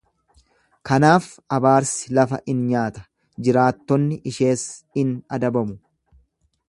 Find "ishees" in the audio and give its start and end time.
4.33-4.65